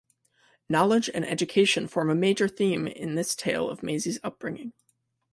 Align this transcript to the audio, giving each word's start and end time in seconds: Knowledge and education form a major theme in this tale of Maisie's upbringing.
Knowledge 0.67 1.11
and 1.13 1.23
education 1.23 1.85
form 1.87 2.09
a 2.09 2.15
major 2.15 2.47
theme 2.47 2.87
in 2.87 3.13
this 3.13 3.35
tale 3.35 3.69
of 3.69 3.83
Maisie's 3.83 4.19
upbringing. 4.23 4.73